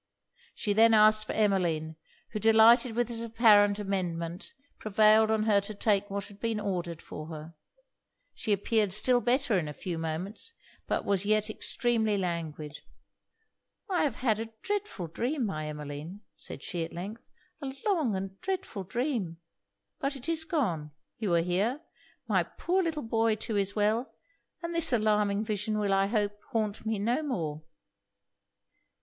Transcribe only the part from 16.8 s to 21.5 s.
at length 'a long and dreadful dream! But it is gone you are